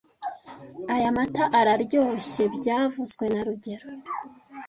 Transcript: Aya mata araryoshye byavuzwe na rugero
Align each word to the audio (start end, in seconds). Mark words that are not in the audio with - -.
Aya 0.95 1.15
mata 1.17 1.43
araryoshye 1.59 2.43
byavuzwe 2.55 3.25
na 3.33 3.41
rugero 3.47 3.87